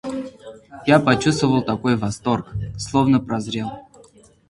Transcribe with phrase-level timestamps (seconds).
[0.87, 2.47] Я почувствовал такой восторг...
[2.75, 3.71] словно прозрел!